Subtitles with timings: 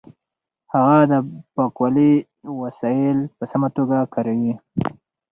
[0.73, 1.13] هغه د
[1.55, 2.13] پاکوالي
[2.61, 4.53] وسایل په سمه توګه کاروي.